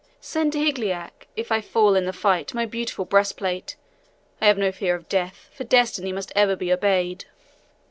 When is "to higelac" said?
0.53-1.27